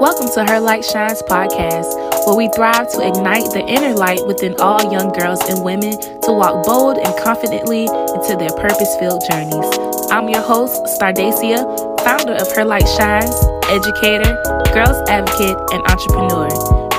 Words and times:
Welcome 0.00 0.30
to 0.34 0.44
Her 0.46 0.60
Light 0.60 0.84
Shines 0.84 1.22
podcast, 1.22 1.90
where 2.24 2.36
we 2.36 2.48
thrive 2.54 2.86
to 2.92 3.02
ignite 3.02 3.50
the 3.50 3.66
inner 3.66 3.94
light 3.94 4.24
within 4.28 4.54
all 4.60 4.78
young 4.92 5.10
girls 5.10 5.42
and 5.50 5.64
women 5.64 5.98
to 6.22 6.30
walk 6.30 6.64
bold 6.64 6.98
and 6.98 7.10
confidently 7.18 7.82
into 7.82 8.36
their 8.38 8.54
purpose 8.54 8.94
filled 9.02 9.26
journeys. 9.26 9.66
I'm 10.14 10.28
your 10.28 10.40
host, 10.40 10.78
Stardacia, 10.94 11.66
founder 12.06 12.34
of 12.34 12.46
Her 12.54 12.64
Light 12.64 12.86
Shines, 12.94 13.34
educator, 13.66 14.38
girls 14.70 15.02
advocate, 15.10 15.58
and 15.74 15.82
entrepreneur. 15.90 16.46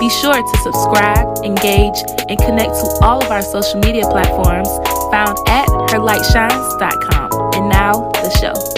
Be 0.03 0.09
sure 0.19 0.35
to 0.35 0.57
subscribe, 0.59 1.23
engage, 1.47 2.03
and 2.27 2.37
connect 2.37 2.75
to 2.83 2.99
all 2.99 3.23
of 3.23 3.31
our 3.31 3.41
social 3.41 3.79
media 3.79 4.03
platforms 4.11 4.67
found 5.07 5.39
at 5.47 5.71
herlightshines.com. 5.87 7.55
And 7.55 7.69
now, 7.69 8.11
the 8.11 8.29
show. 8.43 8.68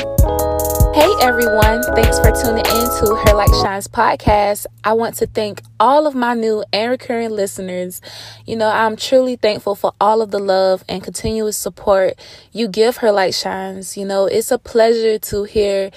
Hey 0.93 1.09
everyone, 1.21 1.83
thanks 1.95 2.19
for 2.19 2.31
tuning 2.31 2.65
in 2.65 2.89
to 2.99 3.15
Her 3.25 3.33
Light 3.33 3.49
Shines 3.61 3.87
podcast. 3.87 4.65
I 4.83 4.91
want 4.91 5.15
to 5.15 5.25
thank 5.25 5.61
all 5.79 6.05
of 6.05 6.15
my 6.15 6.33
new 6.33 6.65
and 6.73 6.91
recurring 6.91 7.29
listeners. 7.29 8.01
You 8.45 8.57
know, 8.57 8.67
I'm 8.67 8.97
truly 8.97 9.37
thankful 9.37 9.75
for 9.75 9.93
all 10.01 10.21
of 10.21 10.31
the 10.31 10.39
love 10.39 10.83
and 10.89 11.01
continuous 11.01 11.55
support 11.55 12.15
you 12.51 12.67
give 12.67 12.97
Her 12.97 13.13
Light 13.13 13.33
Shines. 13.33 13.95
You 13.95 14.05
know, 14.05 14.25
it's 14.25 14.51
a 14.51 14.57
pleasure 14.57 15.17
to 15.17 15.43
hear 15.45 15.91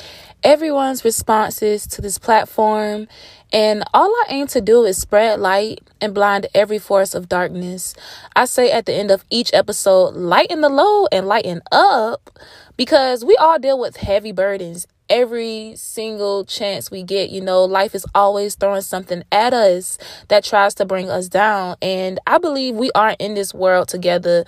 everyone's 0.45 1.05
responses 1.05 1.89
to 1.89 2.01
this 2.01 2.17
platform. 2.17 3.09
And 3.55 3.85
all 3.95 4.11
I 4.11 4.25
aim 4.31 4.49
to 4.49 4.61
do 4.61 4.85
is 4.85 5.01
spread 5.01 5.39
light 5.39 5.81
and 6.01 6.13
blind 6.13 6.49
every 6.57 6.81
force 6.81 7.15
of 7.15 7.29
darkness. 7.29 7.95
I 8.35 8.47
say 8.47 8.73
at 8.73 8.85
the 8.85 8.95
end 8.95 9.13
of 9.13 9.25
each 9.31 9.55
episode, 9.55 10.17
lighten 10.17 10.61
the 10.61 10.69
load 10.69 11.07
and 11.13 11.29
lighten 11.29 11.63
up 11.71 12.37
because 12.77 13.25
we 13.25 13.37
all 13.37 13.61
deal 13.61 13.79
with 13.79 13.99
heavy 13.99 14.33
burdens 14.33 14.89
every 15.09 15.75
single 15.77 16.45
chance 16.45 16.91
we 16.91 17.05
get. 17.05 17.31
You 17.31 17.43
know, 17.43 17.65
life 17.65 17.95
is 17.95 18.05
always 18.13 18.57
throwing 18.57 18.81
something 18.81 19.23
at 19.31 19.55
us 19.55 19.99
that 20.27 20.43
tries 20.43 20.75
to 20.75 20.85
bring 20.85 21.09
us 21.09 21.29
down. 21.29 21.77
And 21.81 22.19
I 22.27 22.39
believe 22.39 22.75
we 22.75 22.91
aren't 22.97 23.21
in 23.21 23.35
this 23.35 23.55
world 23.55 23.87
together 23.87 24.45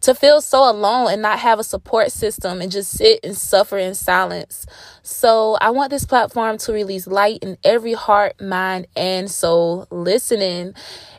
to 0.00 0.14
feel 0.14 0.40
so 0.40 0.70
alone 0.70 1.12
and 1.12 1.22
not 1.22 1.38
have 1.40 1.58
a 1.58 1.64
support 1.64 2.12
system 2.12 2.60
and 2.60 2.70
just 2.70 2.92
sit 2.92 3.20
and 3.24 3.36
suffer 3.36 3.78
in 3.78 3.94
silence. 3.94 4.66
So, 5.02 5.56
I 5.60 5.70
want 5.70 5.90
this 5.90 6.04
platform 6.04 6.58
to 6.58 6.72
release 6.72 7.06
light 7.06 7.42
in 7.42 7.58
every 7.64 7.94
heart, 7.94 8.40
mind, 8.40 8.86
and 8.94 9.30
soul 9.30 9.86
listening. 9.90 10.74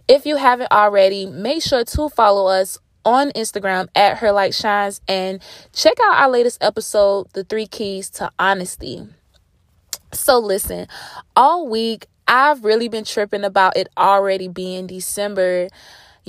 If 0.07 0.25
you 0.25 0.37
haven't 0.37 0.71
already, 0.71 1.25
make 1.25 1.63
sure 1.63 1.83
to 1.83 2.09
follow 2.09 2.47
us 2.47 2.77
on 3.05 3.31
Instagram 3.31 3.87
at 3.95 4.17
Her 4.17 4.31
Light 4.31 4.53
Shines 4.53 5.01
and 5.07 5.41
check 5.73 5.95
out 6.03 6.15
our 6.15 6.29
latest 6.29 6.63
episode, 6.63 7.27
The 7.33 7.43
Three 7.43 7.67
Keys 7.67 8.09
to 8.11 8.31
Honesty. 8.39 9.07
So, 10.11 10.39
listen, 10.39 10.87
all 11.35 11.67
week 11.67 12.07
I've 12.27 12.63
really 12.63 12.87
been 12.87 13.05
tripping 13.05 13.43
about 13.43 13.75
it 13.75 13.89
already 13.97 14.47
being 14.47 14.85
December. 14.85 15.69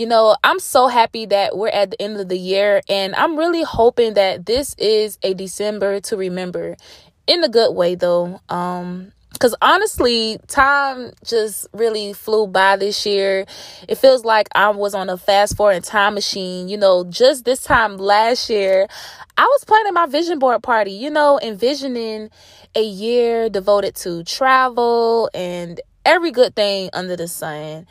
You 0.01 0.07
know, 0.07 0.35
I'm 0.43 0.61
so 0.61 0.87
happy 0.87 1.27
that 1.27 1.59
we're 1.59 1.69
at 1.69 1.91
the 1.91 2.01
end 2.01 2.19
of 2.19 2.31
the 2.31 2.39
year, 2.39 2.81
and 2.89 3.15
I'm 3.17 3.37
really 3.37 3.63
hoping 3.63 4.15
that 4.15 4.47
this 4.47 4.75
is 4.79 5.19
a 5.23 5.35
December 5.35 6.01
to 6.01 6.17
remember 6.17 6.79
in 7.27 7.45
a 7.45 7.51
good 7.51 7.75
way, 7.75 7.97
though. 7.97 8.41
Um, 8.49 9.13
because 9.35 9.55
honestly, 9.61 10.39
time 10.49 11.13
just 11.23 11.67
really 11.75 12.15
flew 12.15 12.47
by 12.47 12.77
this 12.77 13.05
year. 13.05 13.45
It 13.89 13.97
feels 13.97 14.25
like 14.25 14.49
I 14.55 14.71
was 14.71 14.95
on 14.95 15.11
a 15.11 15.19
fast 15.19 15.55
forward 15.55 15.85
time 15.85 16.15
machine. 16.15 16.71
You 16.71 16.79
know, 16.79 17.05
just 17.05 17.45
this 17.45 17.61
time 17.61 17.99
last 17.99 18.49
year, 18.49 18.87
I 19.37 19.43
was 19.43 19.65
planning 19.67 19.93
my 19.93 20.07
vision 20.07 20.39
board 20.39 20.63
party, 20.63 20.93
you 20.93 21.11
know, 21.11 21.39
envisioning 21.43 22.31
a 22.75 22.83
year 22.83 23.51
devoted 23.51 23.97
to 23.97 24.25
travel 24.25 25.29
and 25.35 25.79
every 26.07 26.31
good 26.31 26.57
thing 26.57 26.89
under 26.95 27.17
the 27.17 27.29
sun. 27.29 27.87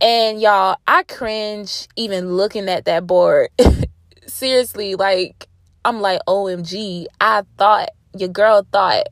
And 0.00 0.40
y'all, 0.40 0.76
I 0.86 1.02
cringe 1.02 1.88
even 1.96 2.36
looking 2.36 2.68
at 2.68 2.84
that 2.84 3.06
board. 3.06 3.48
Seriously, 4.26 4.94
like, 4.94 5.48
I'm 5.84 6.00
like, 6.00 6.20
OMG, 6.28 7.06
I 7.20 7.42
thought, 7.56 7.90
your 8.14 8.28
girl 8.28 8.66
thought 8.72 9.06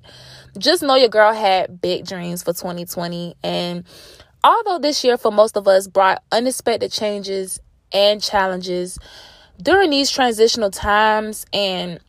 just 0.59 0.83
know 0.83 0.95
your 0.95 1.09
girl 1.09 1.33
had 1.33 1.81
big 1.81 2.07
dreams 2.07 2.43
for 2.43 2.53
2020. 2.53 3.35
And 3.43 3.85
although 4.43 4.79
this 4.79 5.05
year 5.05 5.17
for 5.17 5.31
most 5.31 5.57
of 5.57 5.69
us 5.69 5.87
brought 5.87 6.23
unexpected 6.33 6.93
changes 6.93 7.61
and 7.93 8.23
challenges 8.23 8.99
during 9.61 9.91
these 9.91 10.11
transitional 10.11 10.71
times, 10.71 11.47
and 11.53 12.01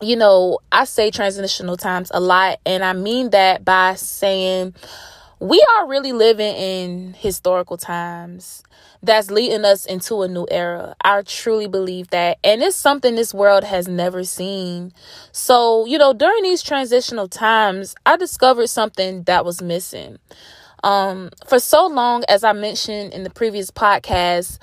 you 0.00 0.16
know, 0.16 0.58
I 0.70 0.84
say 0.84 1.10
transitional 1.10 1.76
times 1.76 2.10
a 2.12 2.20
lot, 2.20 2.58
and 2.66 2.84
I 2.84 2.92
mean 2.92 3.30
that 3.30 3.64
by 3.64 3.94
saying 3.94 4.74
we 5.42 5.60
are 5.74 5.88
really 5.88 6.12
living 6.12 6.54
in 6.54 7.14
historical 7.14 7.76
times 7.76 8.62
that's 9.02 9.28
leading 9.28 9.64
us 9.64 9.84
into 9.84 10.22
a 10.22 10.28
new 10.28 10.46
era. 10.48 10.94
I 11.02 11.22
truly 11.22 11.66
believe 11.66 12.10
that. 12.10 12.38
And 12.44 12.62
it's 12.62 12.76
something 12.76 13.16
this 13.16 13.34
world 13.34 13.64
has 13.64 13.88
never 13.88 14.22
seen. 14.22 14.92
So, 15.32 15.84
you 15.84 15.98
know, 15.98 16.12
during 16.12 16.44
these 16.44 16.62
transitional 16.62 17.26
times, 17.26 17.96
I 18.06 18.16
discovered 18.16 18.68
something 18.68 19.24
that 19.24 19.44
was 19.44 19.60
missing. 19.60 20.20
Um, 20.84 21.30
for 21.48 21.58
so 21.58 21.88
long, 21.88 22.22
as 22.28 22.44
I 22.44 22.52
mentioned 22.52 23.12
in 23.12 23.24
the 23.24 23.30
previous 23.30 23.72
podcast, 23.72 24.58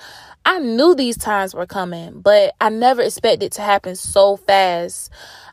I 0.45 0.59
knew 0.59 0.95
these 0.95 1.17
times 1.17 1.53
were 1.53 1.65
coming, 1.65 2.21
but 2.21 2.55
I 2.61 2.69
never 2.69 3.01
expected 3.01 3.47
it 3.47 3.51
to 3.53 3.61
happen 3.61 3.97
so 3.97 4.37
fast. 4.37 5.11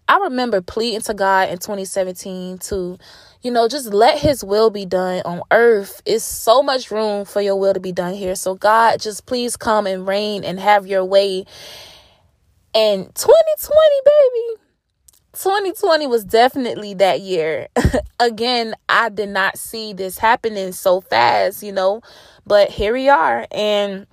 I 0.08 0.18
remember 0.18 0.60
pleading 0.60 1.00
to 1.02 1.14
God 1.14 1.48
in 1.48 1.58
2017 1.58 2.58
to 2.58 2.96
you 3.46 3.52
know, 3.52 3.68
just 3.68 3.94
let 3.94 4.18
his 4.18 4.42
will 4.42 4.70
be 4.70 4.84
done 4.84 5.22
on 5.24 5.40
earth. 5.52 6.02
It's 6.04 6.24
so 6.24 6.64
much 6.64 6.90
room 6.90 7.24
for 7.24 7.40
your 7.40 7.54
will 7.54 7.74
to 7.74 7.78
be 7.78 7.92
done 7.92 8.12
here. 8.14 8.34
So, 8.34 8.56
God, 8.56 8.98
just 8.98 9.24
please 9.24 9.56
come 9.56 9.86
and 9.86 10.04
reign 10.04 10.42
and 10.42 10.58
have 10.58 10.84
your 10.84 11.04
way. 11.04 11.44
And 12.74 13.14
2020, 13.14 13.78
baby. 14.04 14.62
2020 15.34 16.08
was 16.08 16.24
definitely 16.24 16.94
that 16.94 17.20
year. 17.20 17.68
Again, 18.18 18.74
I 18.88 19.10
did 19.10 19.28
not 19.28 19.58
see 19.58 19.92
this 19.92 20.18
happening 20.18 20.72
so 20.72 21.00
fast, 21.00 21.62
you 21.62 21.70
know, 21.70 22.00
but 22.48 22.70
here 22.70 22.94
we 22.94 23.08
are. 23.08 23.46
And 23.52 24.08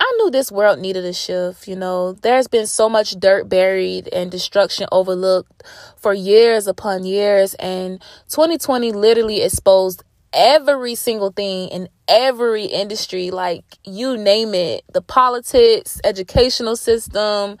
I 0.00 0.14
knew 0.18 0.30
this 0.30 0.52
world 0.52 0.78
needed 0.78 1.04
a 1.04 1.12
shift. 1.12 1.66
You 1.68 1.76
know, 1.76 2.12
there's 2.12 2.48
been 2.48 2.66
so 2.66 2.88
much 2.88 3.12
dirt 3.12 3.48
buried 3.48 4.08
and 4.08 4.30
destruction 4.30 4.86
overlooked 4.92 5.62
for 5.96 6.14
years 6.14 6.66
upon 6.66 7.04
years. 7.04 7.54
And 7.54 8.00
2020 8.28 8.92
literally 8.92 9.42
exposed 9.42 10.04
every 10.34 10.94
single 10.94 11.30
thing 11.30 11.68
in 11.68 11.88
every 12.08 12.64
industry 12.64 13.30
like 13.30 13.64
you 13.84 14.16
name 14.16 14.52
it 14.52 14.82
the 14.92 15.00
politics 15.00 16.00
educational 16.02 16.74
system 16.74 17.56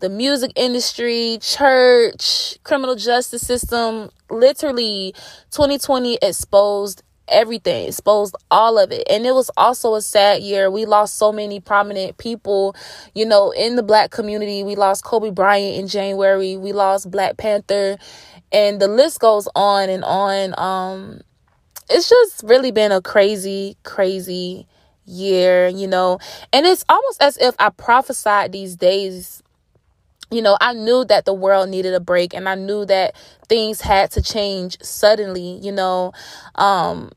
the 0.00 0.08
music 0.08 0.50
industry 0.56 1.38
church 1.40 2.58
criminal 2.64 2.96
justice 2.96 3.46
system 3.46 4.10
literally 4.28 5.14
2020 5.52 6.18
exposed 6.20 7.02
everything, 7.28 7.88
exposed 7.88 8.34
all 8.50 8.78
of 8.78 8.92
it. 8.92 9.04
And 9.08 9.26
it 9.26 9.32
was 9.32 9.50
also 9.56 9.94
a 9.94 10.02
sad 10.02 10.42
year. 10.42 10.70
We 10.70 10.84
lost 10.84 11.16
so 11.16 11.32
many 11.32 11.60
prominent 11.60 12.18
people, 12.18 12.76
you 13.14 13.26
know, 13.26 13.50
in 13.50 13.76
the 13.76 13.82
black 13.82 14.10
community. 14.10 14.62
We 14.62 14.76
lost 14.76 15.04
Kobe 15.04 15.30
Bryant 15.30 15.76
in 15.76 15.88
January. 15.88 16.56
We 16.56 16.72
lost 16.72 17.10
Black 17.10 17.36
Panther. 17.36 17.98
And 18.52 18.80
the 18.80 18.88
list 18.88 19.20
goes 19.20 19.48
on 19.54 19.88
and 19.88 20.04
on. 20.04 20.58
Um, 20.58 21.20
it's 21.90 22.08
just 22.08 22.42
really 22.44 22.70
been 22.70 22.92
a 22.92 23.00
crazy, 23.00 23.76
crazy 23.82 24.66
year, 25.04 25.68
you 25.68 25.86
know. 25.86 26.18
And 26.52 26.66
it's 26.66 26.84
almost 26.88 27.22
as 27.22 27.36
if 27.38 27.54
I 27.58 27.70
prophesied 27.70 28.52
these 28.52 28.76
days 28.76 29.42
you 30.30 30.42
know, 30.42 30.56
I 30.60 30.72
knew 30.72 31.04
that 31.04 31.24
the 31.24 31.34
world 31.34 31.68
needed 31.68 31.94
a 31.94 32.00
break 32.00 32.34
and 32.34 32.48
I 32.48 32.54
knew 32.54 32.84
that 32.86 33.14
things 33.48 33.80
had 33.80 34.10
to 34.12 34.22
change 34.22 34.82
suddenly, 34.82 35.58
you 35.62 35.72
know. 35.72 36.12
Um 36.56 37.12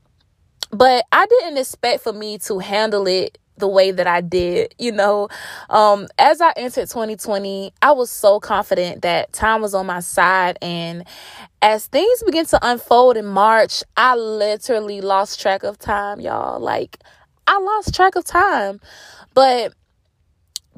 but 0.72 1.06
I 1.12 1.26
didn't 1.26 1.58
expect 1.58 2.04
for 2.04 2.14
me 2.14 2.38
to 2.40 2.60
handle 2.60 3.08
it 3.08 3.40
the 3.58 3.68
way 3.68 3.92
that 3.92 4.06
I 4.06 4.22
did, 4.22 4.76
you 4.78 4.92
know. 4.92 5.28
Um 5.70 6.08
as 6.20 6.40
I 6.40 6.54
entered 6.56 6.88
2020, 6.88 7.74
I 7.82 7.92
was 7.92 8.12
so 8.12 8.40
confident 8.40 9.02
that 9.02 9.34
time 9.34 9.62
was 9.62 9.74
on 9.74 9.88
my 9.88 10.02
side 10.02 10.58
and 10.62 11.04
as 11.62 11.88
things 11.88 12.24
began 12.24 12.46
to 12.48 12.60
unfold 12.62 13.18
in 13.18 13.26
March, 13.26 13.84
I 13.98 14.16
literally 14.16 15.02
lost 15.02 15.42
track 15.42 15.64
of 15.64 15.80
time, 15.80 16.20
y'all. 16.20 16.60
Like 16.60 17.00
I 17.48 17.60
lost 17.60 17.96
track 17.96 18.16
of 18.16 18.24
time. 18.24 18.80
But 19.34 19.74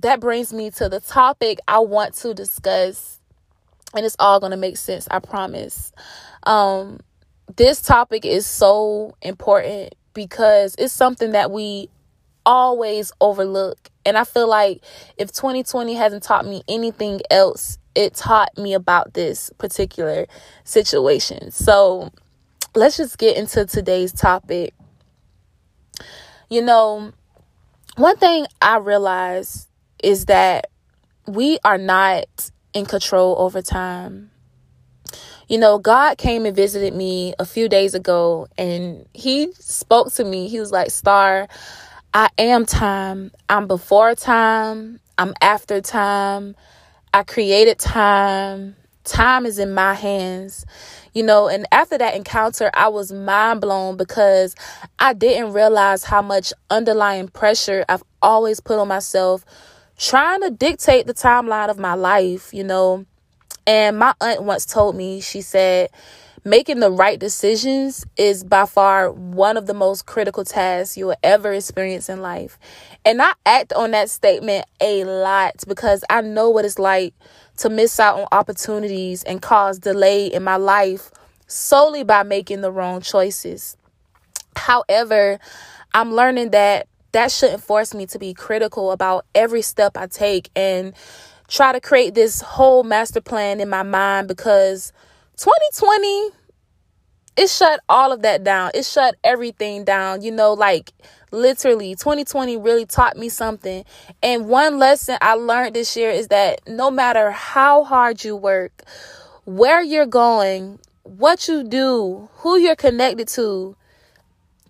that 0.02 0.20
brings 0.20 0.52
me 0.52 0.72
to 0.72 0.90
the 0.90 1.00
topic 1.00 1.60
I 1.68 1.80
want 1.80 2.14
to 2.16 2.34
discuss, 2.34 3.20
and 3.96 4.06
it's 4.06 4.16
all 4.20 4.40
going 4.40 4.52
to 4.52 4.58
make 4.58 4.78
sense, 4.78 5.08
I 5.10 5.20
promise. 5.20 5.92
Um, 6.44 7.00
this 7.56 7.82
topic 7.82 8.26
is 8.26 8.46
so 8.46 9.16
important 9.22 9.94
because 10.14 10.76
it's 10.78 10.94
something 10.94 11.32
that 11.32 11.52
we 11.52 11.90
always 12.46 13.12
overlook. 13.22 13.90
And 14.06 14.18
I 14.18 14.24
feel 14.24 14.48
like 14.48 14.84
if 15.18 15.32
2020 15.32 15.94
hasn't 15.94 16.24
taught 16.24 16.46
me 16.46 16.64
anything 16.68 17.22
else, 17.30 17.78
it 17.94 18.16
taught 18.16 18.58
me 18.58 18.74
about 18.74 19.14
this 19.14 19.52
particular 19.58 20.26
situation. 20.64 21.52
So, 21.52 22.12
let's 22.74 22.98
just 22.98 23.18
get 23.18 23.38
into 23.38 23.66
today's 23.66 24.14
topic. 24.14 24.74
You 26.50 26.62
know, 26.62 27.12
one 27.98 28.18
thing 28.18 28.48
I 28.62 28.78
realize 28.78 29.68
is 30.04 30.26
that 30.26 30.70
we 31.28 31.60
are 31.64 31.78
not 31.78 32.26
in 32.74 32.86
control 32.86 33.36
over 33.38 33.62
time. 33.62 34.32
You 35.48 35.58
know, 35.58 35.80
God 35.80 36.18
came 36.18 36.46
and 36.46 36.56
visited 36.56 36.94
me 36.94 37.34
a 37.38 37.46
few 37.46 37.68
days 37.68 37.94
ago 37.94 38.48
and 38.58 39.06
he 39.14 39.52
spoke 39.54 40.14
to 40.14 40.24
me. 40.24 40.48
He 40.48 40.60
was 40.60 40.72
like, 40.72 40.92
Star, 40.92 41.48
I 42.14 42.30
am 42.38 42.66
time. 42.66 43.32
I'm 43.50 43.68
before 43.68 44.16
time. 44.16 45.00
I'm 45.18 45.34
after 45.42 45.82
time. 45.82 46.56
I 47.14 47.24
created 47.24 47.80
time. 47.80 48.78
Time 49.04 49.46
is 49.46 49.60
in 49.60 49.74
my 49.74 49.94
hands. 49.94 50.66
You 51.14 51.24
know, 51.24 51.50
and 51.50 51.66
after 51.74 51.98
that 51.98 52.16
encounter, 52.16 52.72
I 52.74 52.88
was 52.88 53.12
mind 53.12 53.60
blown 53.60 53.98
because 53.98 54.56
I 55.00 55.14
didn't 55.14 55.52
realize 55.52 56.06
how 56.06 56.22
much 56.22 56.54
underlying 56.70 57.28
pressure 57.28 57.84
I've 57.90 58.04
always 58.22 58.62
put 58.62 58.80
on 58.80 58.88
myself 58.88 59.44
trying 60.02 60.42
to 60.42 60.50
dictate 60.50 61.06
the 61.06 61.14
timeline 61.14 61.70
of 61.70 61.78
my 61.78 61.94
life, 61.94 62.54
you 62.54 62.64
know. 62.64 63.06
And 63.68 64.00
my 64.00 64.16
aunt 64.20 64.42
once 64.42 64.66
told 64.66 64.96
me, 64.96 65.22
she 65.22 65.42
said, 65.42 65.92
making 66.44 66.80
the 66.80 66.90
right 66.90 67.20
decisions 67.20 68.04
is 68.18 68.44
by 68.44 68.66
far 68.66 69.12
one 69.12 69.58
of 69.58 69.68
the 69.68 69.76
most 69.76 70.08
critical 70.08 70.44
tasks 70.44 70.98
you 70.98 71.06
will 71.06 71.18
ever 71.22 71.54
experience 71.54 72.10
in 72.10 72.20
life. 72.20 72.58
And 73.06 73.22
I 73.22 73.34
act 73.46 73.74
on 73.74 73.92
that 73.92 74.10
statement 74.10 74.66
a 74.80 75.04
lot 75.04 75.64
because 75.68 76.04
I 76.10 76.22
know 76.22 76.50
what 76.50 76.66
it's 76.66 76.80
like 76.80 77.14
to 77.58 77.70
miss 77.70 78.00
out 78.00 78.20
on 78.20 78.28
opportunities 78.32 79.24
and 79.24 79.40
cause 79.40 79.78
delay 79.78 80.26
in 80.26 80.44
my 80.44 80.56
life 80.56 81.12
solely 81.46 82.04
by 82.04 82.24
making 82.24 82.62
the 82.62 82.72
wrong 82.72 83.02
choices. 83.02 83.78
However, 84.56 85.40
I'm 85.94 86.12
learning 86.14 86.52
that 86.52 86.88
that 87.12 87.32
shouldn't 87.32 87.64
force 87.64 87.94
me 87.94 88.06
to 88.08 88.20
be 88.20 88.34
critical 88.34 88.92
about 88.92 89.26
every 89.36 89.62
step 89.62 89.98
I 89.98 90.08
take 90.08 90.50
and 90.56 90.94
try 91.48 91.74
to 91.74 91.82
create 91.82 92.16
this 92.16 92.42
whole 92.42 92.84
master 92.84 93.22
plan 93.22 93.60
in 93.60 93.70
my 93.70 93.84
mind 93.84 94.28
because 94.28 94.94
2020 95.38 96.32
it 97.38 97.50
shut 97.50 97.80
all 97.88 98.12
of 98.12 98.22
that 98.24 98.44
down. 98.44 98.72
It 98.74 98.86
shut 98.86 99.16
everything 99.24 99.84
down. 99.84 100.22
You 100.22 100.32
know, 100.32 100.54
like 100.54 100.92
literally 101.32 101.96
2020 101.96 102.58
really 102.58 102.86
taught 102.86 103.18
me 103.18 103.30
something. 103.30 103.86
And 104.22 104.48
one 104.48 104.80
lesson 104.80 105.18
I 105.22 105.36
learned 105.36 105.76
this 105.76 105.96
year 105.96 106.12
is 106.12 106.28
that 106.28 106.62
no 106.68 106.92
matter 106.92 107.32
how 107.32 107.84
hard 107.84 108.24
you 108.24 108.36
work, 108.36 108.84
where 109.46 109.82
you're 109.82 110.06
going, 110.06 110.80
what 111.04 111.48
you 111.48 111.64
do, 111.64 112.30
who 112.38 112.58
you're 112.58 112.76
connected 112.76 113.28
to, 113.30 113.76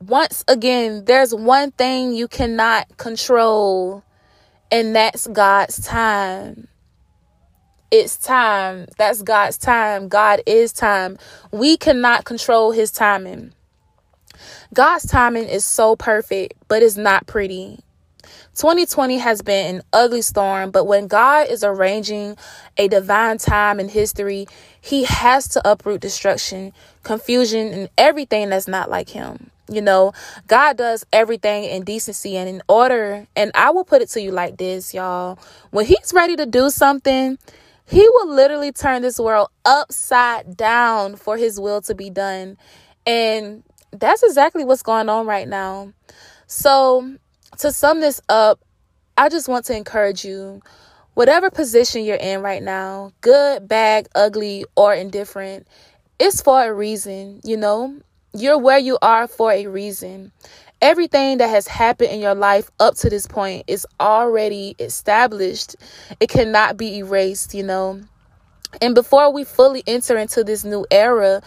once 0.01 0.43
again, 0.47 1.05
there's 1.05 1.33
one 1.33 1.71
thing 1.71 2.13
you 2.13 2.27
cannot 2.27 2.97
control, 2.97 4.03
and 4.71 4.95
that's 4.95 5.27
God's 5.27 5.85
time. 5.85 6.67
It's 7.91 8.17
time. 8.17 8.87
That's 8.97 9.21
God's 9.21 9.57
time. 9.57 10.07
God 10.07 10.41
is 10.45 10.71
time. 10.73 11.17
We 11.51 11.77
cannot 11.77 12.23
control 12.25 12.71
his 12.71 12.91
timing. 12.91 13.53
God's 14.73 15.05
timing 15.05 15.49
is 15.49 15.65
so 15.65 15.95
perfect, 15.95 16.53
but 16.67 16.81
it's 16.81 16.97
not 16.97 17.27
pretty. 17.27 17.79
2020 18.55 19.17
has 19.17 19.41
been 19.41 19.77
an 19.77 19.81
ugly 19.93 20.21
storm, 20.21 20.71
but 20.71 20.85
when 20.85 21.07
God 21.07 21.47
is 21.49 21.63
arranging 21.63 22.35
a 22.77 22.87
divine 22.87 23.37
time 23.37 23.79
in 23.79 23.87
history, 23.87 24.47
he 24.81 25.05
has 25.05 25.47
to 25.49 25.69
uproot 25.69 26.01
destruction, 26.01 26.73
confusion, 27.03 27.67
and 27.69 27.89
everything 27.97 28.49
that's 28.49 28.67
not 28.67 28.89
like 28.89 29.09
him. 29.09 29.51
You 29.71 29.81
know, 29.81 30.11
God 30.47 30.75
does 30.75 31.05
everything 31.13 31.63
in 31.63 31.85
decency 31.85 32.35
and 32.35 32.49
in 32.49 32.61
order. 32.67 33.25
And 33.37 33.51
I 33.55 33.69
will 33.69 33.85
put 33.85 34.01
it 34.01 34.09
to 34.09 34.21
you 34.21 34.31
like 34.31 34.57
this, 34.57 34.93
y'all. 34.93 35.39
When 35.69 35.85
He's 35.85 36.11
ready 36.13 36.35
to 36.35 36.45
do 36.45 36.69
something, 36.69 37.37
He 37.85 38.01
will 38.01 38.35
literally 38.35 38.73
turn 38.73 39.01
this 39.01 39.17
world 39.17 39.47
upside 39.63 40.57
down 40.57 41.15
for 41.15 41.37
His 41.37 41.57
will 41.57 41.79
to 41.83 41.95
be 41.95 42.09
done. 42.09 42.57
And 43.05 43.63
that's 43.91 44.23
exactly 44.23 44.65
what's 44.65 44.83
going 44.83 45.07
on 45.07 45.25
right 45.25 45.47
now. 45.47 45.93
So, 46.47 47.15
to 47.59 47.71
sum 47.71 47.99
this 47.99 48.21
up, 48.29 48.59
I 49.17 49.29
just 49.29 49.47
want 49.47 49.65
to 49.65 49.75
encourage 49.75 50.25
you 50.25 50.61
whatever 51.13 51.49
position 51.49 52.03
you're 52.03 52.15
in 52.15 52.41
right 52.41 52.63
now, 52.63 53.11
good, 53.21 53.67
bad, 53.67 54.07
ugly, 54.15 54.65
or 54.75 54.93
indifferent, 54.93 55.67
it's 56.19 56.41
for 56.41 56.63
a 56.63 56.73
reason, 56.73 57.41
you 57.43 57.57
know? 57.57 57.99
You're 58.33 58.57
where 58.57 58.79
you 58.79 58.97
are 59.01 59.27
for 59.27 59.51
a 59.51 59.67
reason. 59.67 60.31
Everything 60.81 61.39
that 61.39 61.49
has 61.49 61.67
happened 61.67 62.11
in 62.11 62.21
your 62.21 62.33
life 62.33 62.71
up 62.79 62.95
to 62.95 63.09
this 63.09 63.27
point 63.27 63.65
is 63.67 63.85
already 63.99 64.75
established. 64.79 65.75
It 66.19 66.29
cannot 66.29 66.77
be 66.77 66.99
erased, 66.99 67.53
you 67.53 67.63
know. 67.63 68.01
And 68.81 68.95
before 68.95 69.33
we 69.33 69.43
fully 69.43 69.83
enter 69.85 70.17
into 70.17 70.43
this 70.43 70.63
new 70.63 70.85
era, 70.89 71.41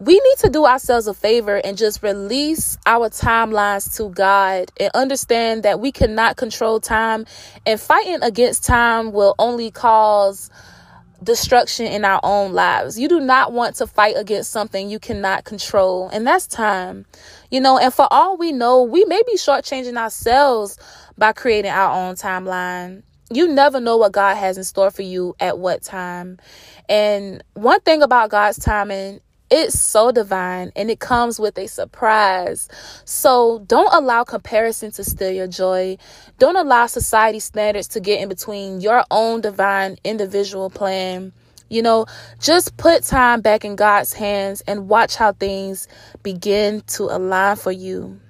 we 0.00 0.14
need 0.14 0.38
to 0.38 0.48
do 0.48 0.64
ourselves 0.64 1.06
a 1.06 1.14
favor 1.14 1.56
and 1.56 1.76
just 1.76 2.02
release 2.02 2.78
our 2.86 3.10
timelines 3.10 3.94
to 3.98 4.08
God 4.08 4.70
and 4.80 4.90
understand 4.94 5.62
that 5.64 5.78
we 5.78 5.92
cannot 5.92 6.38
control 6.38 6.80
time 6.80 7.26
and 7.66 7.78
fighting 7.78 8.22
against 8.22 8.64
time 8.64 9.12
will 9.12 9.34
only 9.38 9.70
cause 9.70 10.50
destruction 11.22 11.84
in 11.84 12.06
our 12.06 12.18
own 12.22 12.54
lives. 12.54 12.98
You 12.98 13.08
do 13.08 13.20
not 13.20 13.52
want 13.52 13.76
to 13.76 13.86
fight 13.86 14.14
against 14.16 14.50
something 14.50 14.88
you 14.88 14.98
cannot 14.98 15.44
control, 15.44 16.08
and 16.08 16.26
that's 16.26 16.46
time. 16.46 17.04
You 17.50 17.60
know, 17.60 17.76
and 17.76 17.92
for 17.92 18.08
all 18.10 18.38
we 18.38 18.52
know, 18.52 18.82
we 18.82 19.04
may 19.04 19.20
be 19.26 19.36
shortchanging 19.36 19.98
ourselves 19.98 20.78
by 21.18 21.32
creating 21.32 21.72
our 21.72 21.92
own 21.92 22.14
timeline. 22.14 23.02
You 23.30 23.48
never 23.48 23.80
know 23.80 23.98
what 23.98 24.12
God 24.12 24.36
has 24.36 24.56
in 24.56 24.64
store 24.64 24.90
for 24.90 25.02
you 25.02 25.36
at 25.38 25.58
what 25.58 25.82
time. 25.82 26.38
And 26.88 27.44
one 27.52 27.80
thing 27.82 28.00
about 28.00 28.30
God's 28.30 28.58
timing 28.58 29.20
it's 29.50 29.78
so 29.80 30.12
divine 30.12 30.70
and 30.76 30.90
it 30.90 31.00
comes 31.00 31.40
with 31.40 31.58
a 31.58 31.66
surprise. 31.66 32.68
So 33.04 33.64
don't 33.66 33.92
allow 33.92 34.24
comparison 34.24 34.92
to 34.92 35.04
steal 35.04 35.32
your 35.32 35.48
joy. 35.48 35.98
Don't 36.38 36.56
allow 36.56 36.86
society 36.86 37.40
standards 37.40 37.88
to 37.88 38.00
get 38.00 38.20
in 38.20 38.28
between 38.28 38.80
your 38.80 39.04
own 39.10 39.40
divine 39.40 39.96
individual 40.04 40.70
plan. 40.70 41.32
You 41.68 41.82
know, 41.82 42.06
just 42.40 42.76
put 42.76 43.04
time 43.04 43.42
back 43.42 43.64
in 43.64 43.76
God's 43.76 44.12
hands 44.12 44.60
and 44.62 44.88
watch 44.88 45.16
how 45.16 45.32
things 45.32 45.86
begin 46.22 46.82
to 46.88 47.04
align 47.04 47.56
for 47.56 47.72
you. 47.72 48.20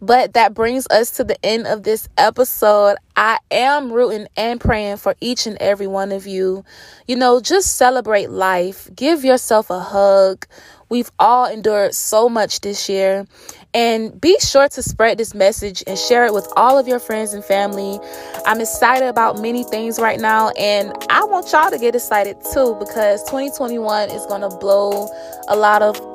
But 0.00 0.34
that 0.34 0.54
brings 0.54 0.86
us 0.88 1.10
to 1.12 1.24
the 1.24 1.42
end 1.44 1.66
of 1.66 1.82
this 1.82 2.08
episode. 2.16 2.96
I 3.16 3.38
am 3.50 3.92
rooting 3.92 4.28
and 4.36 4.60
praying 4.60 4.98
for 4.98 5.14
each 5.20 5.46
and 5.46 5.56
every 5.58 5.86
one 5.86 6.12
of 6.12 6.26
you. 6.26 6.64
You 7.06 7.16
know, 7.16 7.40
just 7.40 7.76
celebrate 7.76 8.30
life, 8.30 8.88
give 8.94 9.24
yourself 9.24 9.70
a 9.70 9.80
hug. 9.80 10.46
We've 10.90 11.10
all 11.18 11.46
endured 11.46 11.94
so 11.94 12.28
much 12.28 12.60
this 12.60 12.88
year. 12.88 13.26
And 13.74 14.18
be 14.18 14.38
sure 14.40 14.68
to 14.68 14.82
spread 14.82 15.18
this 15.18 15.34
message 15.34 15.84
and 15.86 15.98
share 15.98 16.24
it 16.24 16.32
with 16.32 16.50
all 16.56 16.78
of 16.78 16.88
your 16.88 16.98
friends 16.98 17.34
and 17.34 17.44
family. 17.44 18.00
I'm 18.46 18.60
excited 18.60 19.06
about 19.06 19.40
many 19.40 19.62
things 19.62 19.98
right 19.98 20.18
now, 20.18 20.48
and 20.58 20.92
I 21.10 21.24
want 21.24 21.52
y'all 21.52 21.70
to 21.70 21.78
get 21.78 21.94
excited 21.94 22.38
too 22.54 22.76
because 22.78 23.22
2021 23.24 24.10
is 24.10 24.24
going 24.24 24.40
to 24.40 24.48
blow 24.56 25.10
a 25.48 25.56
lot 25.56 25.82
of 25.82 26.07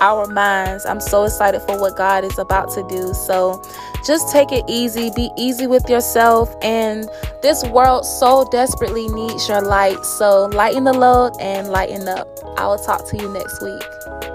our 0.00 0.26
minds. 0.26 0.86
I'm 0.86 1.00
so 1.00 1.24
excited 1.24 1.60
for 1.62 1.80
what 1.80 1.96
God 1.96 2.24
is 2.24 2.38
about 2.38 2.70
to 2.74 2.86
do. 2.88 3.12
So 3.14 3.62
just 4.04 4.32
take 4.32 4.52
it 4.52 4.64
easy, 4.68 5.10
be 5.14 5.30
easy 5.36 5.66
with 5.66 5.88
yourself. 5.88 6.54
And 6.62 7.08
this 7.42 7.64
world 7.64 8.04
so 8.04 8.48
desperately 8.50 9.08
needs 9.08 9.48
your 9.48 9.62
light. 9.62 10.04
So 10.04 10.46
lighten 10.46 10.84
the 10.84 10.92
load 10.92 11.32
and 11.40 11.68
lighten 11.68 12.08
up. 12.08 12.28
I 12.56 12.66
will 12.66 12.78
talk 12.78 13.08
to 13.08 13.16
you 13.16 13.32
next 13.32 13.62
week. 13.62 14.27